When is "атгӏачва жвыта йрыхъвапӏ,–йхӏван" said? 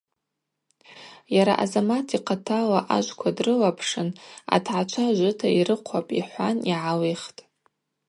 4.55-6.57